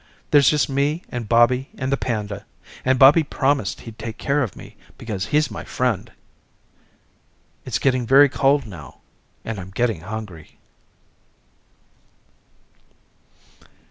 [0.31, 2.47] There's just me and Bobby and the panda,
[2.83, 6.11] and Bobby promised he'd take care of me because he's my friend.
[7.65, 9.01] It's getting very cold now,
[9.45, 10.57] and I'm getting hungry.